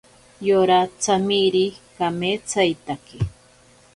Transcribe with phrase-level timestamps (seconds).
[0.47, 1.65] Yora tsamiri
[1.95, 3.17] kametsaitake.